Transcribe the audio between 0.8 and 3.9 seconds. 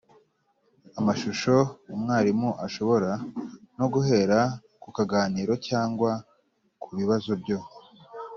amashusho, umwarimu ashobora no